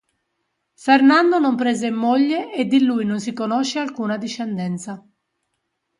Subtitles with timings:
[0.85, 5.07] Fernando non prese moglie e di lui non si conosce alcuna discendenza.